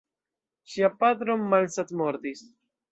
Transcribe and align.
Ŝia 0.75 0.91
patro 1.03 1.37
malsatmortis. 1.53 2.45